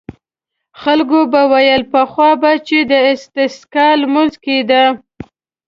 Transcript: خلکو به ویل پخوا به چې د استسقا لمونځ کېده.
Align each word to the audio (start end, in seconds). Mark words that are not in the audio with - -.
خلکو 0.81 1.19
به 1.31 1.41
ویل 1.51 1.83
پخوا 1.93 2.29
به 2.41 2.51
چې 2.67 2.77
د 2.91 2.93
استسقا 3.11 3.87
لمونځ 4.01 4.33
کېده. 4.43 4.83